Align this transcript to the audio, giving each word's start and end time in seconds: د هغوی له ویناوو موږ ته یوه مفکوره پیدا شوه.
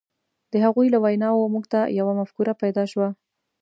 د 0.51 0.53
هغوی 0.65 0.87
له 0.93 0.99
ویناوو 1.03 1.51
موږ 1.53 1.65
ته 1.73 1.79
یوه 1.99 2.13
مفکوره 2.19 2.53
پیدا 2.61 2.83
شوه. 2.91 3.07